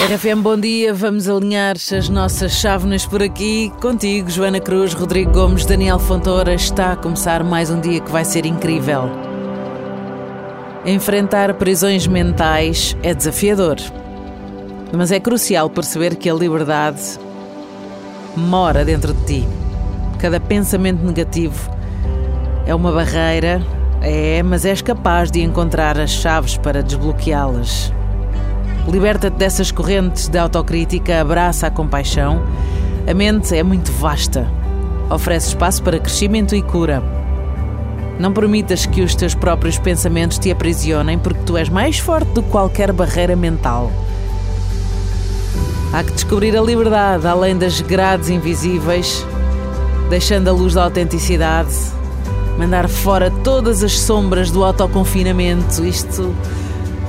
RFM, 0.00 0.40
bom 0.40 0.56
dia. 0.56 0.94
Vamos 0.94 1.28
alinhar 1.28 1.74
as 1.74 2.08
nossas 2.08 2.52
chávenas 2.52 3.04
por 3.04 3.20
aqui. 3.20 3.72
Contigo, 3.80 4.30
Joana 4.30 4.60
Cruz, 4.60 4.94
Rodrigo 4.94 5.32
Gomes, 5.32 5.66
Daniel 5.66 5.98
Fontoura. 5.98 6.54
Está 6.54 6.92
a 6.92 6.96
começar 6.96 7.42
mais 7.42 7.68
um 7.68 7.80
dia 7.80 7.98
que 7.98 8.08
vai 8.08 8.24
ser 8.24 8.46
incrível. 8.46 9.10
Enfrentar 10.86 11.52
prisões 11.54 12.06
mentais 12.06 12.96
é 13.02 13.12
desafiador. 13.12 13.74
Mas 14.96 15.10
é 15.10 15.18
crucial 15.18 15.68
perceber 15.68 16.14
que 16.14 16.30
a 16.30 16.34
liberdade 16.34 17.02
mora 18.36 18.84
dentro 18.84 19.12
de 19.12 19.24
ti. 19.24 19.48
Cada 20.20 20.38
pensamento 20.38 21.04
negativo 21.04 21.68
é 22.64 22.72
uma 22.72 22.92
barreira, 22.92 23.60
é, 24.00 24.44
mas 24.44 24.64
és 24.64 24.80
capaz 24.80 25.28
de 25.28 25.42
encontrar 25.42 25.98
as 25.98 26.10
chaves 26.10 26.56
para 26.56 26.84
desbloqueá-las. 26.84 27.92
Liberta-te 28.90 29.36
dessas 29.36 29.70
correntes 29.70 30.28
de 30.28 30.38
autocrítica, 30.38 31.20
abraça 31.20 31.66
a 31.66 31.70
compaixão. 31.70 32.42
A 33.06 33.12
mente 33.12 33.54
é 33.54 33.62
muito 33.62 33.92
vasta, 33.92 34.50
oferece 35.10 35.48
espaço 35.48 35.82
para 35.82 35.98
crescimento 35.98 36.56
e 36.56 36.62
cura. 36.62 37.02
Não 38.18 38.32
permitas 38.32 38.86
que 38.86 39.02
os 39.02 39.14
teus 39.14 39.34
próprios 39.34 39.76
pensamentos 39.76 40.38
te 40.38 40.50
aprisionem, 40.50 41.18
porque 41.18 41.42
tu 41.44 41.58
és 41.58 41.68
mais 41.68 41.98
forte 41.98 42.30
do 42.32 42.42
que 42.42 42.48
qualquer 42.48 42.90
barreira 42.90 43.36
mental. 43.36 43.92
Há 45.92 46.02
que 46.02 46.12
descobrir 46.12 46.56
a 46.56 46.62
liberdade 46.62 47.26
além 47.26 47.58
das 47.58 47.82
grades 47.82 48.30
invisíveis, 48.30 49.24
deixando 50.08 50.48
a 50.48 50.52
luz 50.52 50.72
da 50.72 50.84
autenticidade, 50.84 51.74
mandar 52.58 52.88
fora 52.88 53.30
todas 53.44 53.82
as 53.82 53.98
sombras 53.98 54.50
do 54.50 54.64
autoconfinamento. 54.64 55.84
Isto 55.84 56.34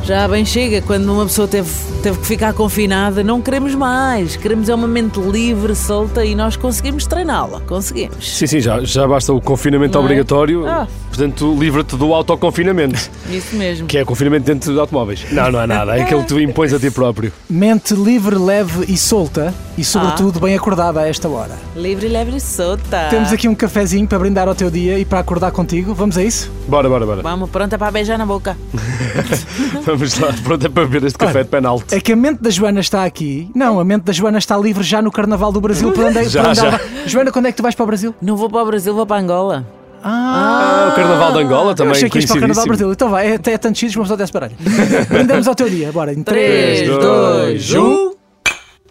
já 0.03 0.27
bem 0.27 0.43
chega 0.43 0.81
quando 0.81 1.11
uma 1.11 1.25
pessoa 1.25 1.47
teve, 1.47 1.69
teve 2.01 2.17
que 2.19 2.25
ficar 2.25 2.53
confinada. 2.53 3.23
Não 3.23 3.41
queremos 3.41 3.75
mais. 3.75 4.35
Queremos 4.35 4.67
é 4.69 4.73
uma 4.75 4.87
mente 4.87 5.19
livre, 5.19 5.75
solta 5.75 6.25
e 6.25 6.33
nós 6.33 6.55
conseguimos 6.55 7.05
treiná-la. 7.05 7.61
Conseguimos. 7.61 8.15
Sim, 8.37 8.47
sim, 8.47 8.59
já, 8.59 8.83
já 8.83 9.07
basta 9.07 9.31
o 9.31 9.39
confinamento 9.39 9.93
Não 9.93 10.01
é? 10.01 10.05
obrigatório. 10.05 10.65
Ah. 10.67 10.87
Portanto, 11.09 11.55
livra-te 11.59 11.95
do 11.95 12.13
autoconfinamento, 12.13 13.09
Isso 13.29 13.55
mesmo. 13.55 13.87
que 13.87 13.97
é 13.97 14.05
confinamento 14.05 14.45
dentro 14.45 14.71
de 14.73 14.79
automóveis. 14.79 15.25
Não, 15.31 15.51
não 15.51 15.61
é 15.61 15.67
nada. 15.67 15.97
É 15.97 16.03
aquele 16.03 16.21
que 16.21 16.27
tu 16.27 16.39
impões 16.39 16.73
a 16.73 16.79
ti 16.79 16.89
próprio. 16.89 17.31
Mente 17.49 17.93
livre, 17.93 18.35
leve 18.37 18.85
e 18.87 18.97
solta 18.97 19.53
e, 19.77 19.83
sobretudo, 19.83 20.39
bem 20.39 20.55
acordada 20.55 21.01
a 21.01 21.07
esta 21.07 21.27
hora. 21.27 21.57
Livre, 21.75 22.07
leve 22.07 22.37
e 22.37 22.39
solta. 22.39 23.07
Temos 23.09 23.31
aqui 23.33 23.47
um 23.47 23.55
cafezinho 23.55 24.07
para 24.07 24.19
brindar 24.19 24.47
ao 24.47 24.55
teu 24.55 24.69
dia 24.71 24.97
e 24.97 25.03
para 25.05 25.19
acordar 25.19 25.51
contigo. 25.51 25.93
Vamos 25.93 26.17
a 26.17 26.23
isso? 26.23 26.49
Bora, 26.67 26.87
bora, 26.87 27.05
bora. 27.05 27.21
Vamos, 27.21 27.49
pronta 27.49 27.77
para 27.77 27.91
beijar 27.91 28.17
na 28.17 28.25
boca. 28.25 28.55
Vamos 29.89 30.19
lá, 30.19 30.33
pronto 30.43 30.65
é 30.65 30.69
para 30.69 30.85
beber 30.85 31.07
este 31.07 31.17
café 31.17 31.33
Olha, 31.39 31.43
de 31.43 31.49
penalti. 31.49 31.95
É 31.95 31.99
que 31.99 32.13
a 32.13 32.15
mente 32.15 32.41
da 32.41 32.49
Joana 32.49 32.79
está 32.79 33.03
aqui. 33.05 33.49
Não, 33.55 33.79
a 33.79 33.83
mente 33.85 34.03
da 34.03 34.13
Joana 34.13 34.37
está 34.37 34.55
livre 34.57 34.83
já 34.83 35.01
no 35.01 35.11
Carnaval 35.11 35.51
do 35.51 35.59
Brasil. 35.59 35.91
Para 35.91 36.05
onde, 36.07 36.17
é- 36.19 36.23
Já, 36.29 36.41
para 36.41 36.49
onde 36.51 36.59
já. 36.59 36.67
ela 36.67 36.77
vai? 36.77 36.87
Joana, 37.07 37.31
quando 37.31 37.45
é 37.47 37.51
que 37.51 37.57
tu 37.57 37.63
vais 37.63 37.73
para 37.75 37.83
o 37.83 37.87
Brasil? 37.87 38.13
Não 38.21 38.35
vou 38.35 38.49
para 38.49 38.61
o 38.61 38.65
Brasil, 38.65 38.93
vou 38.93 39.05
para 39.05 39.21
Angola. 39.21 39.65
Ah, 40.01 40.89
o 40.91 40.95
Carnaval 40.95 41.33
de 41.33 41.39
Angola 41.39 41.71
Eu 41.71 41.75
também 41.75 41.91
achei 41.91 42.09
que 42.09 42.19
ias 42.19 42.25
para 42.25 42.37
o 42.37 42.39
Carnaval 42.39 42.63
do. 42.63 42.67
Brasil. 42.69 42.91
Então 42.93 43.09
vai, 43.09 43.31
é 43.31 43.35
até 43.35 43.57
tantos 43.57 43.79
sítios 43.79 43.93
que 43.95 43.99
uma 43.99 44.03
pessoa 44.05 44.17
desce 44.17 44.31
baralho. 44.31 44.55
Brindamos 45.09 45.47
ao 45.47 45.55
teu 45.55 45.69
dia. 45.69 45.91
Bora, 45.91 46.13
em 46.13 46.23
3, 46.23 46.79
3, 46.87 46.97
2, 46.97 47.73
1. 47.75 48.11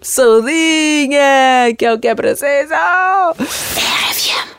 Saudinha, 0.03 1.75
que 1.79 1.85
é 1.87 1.93
o 1.95 1.99
que 1.99 2.09
é 2.09 2.15
preciso. 2.15 2.75
RFM. 3.39 4.58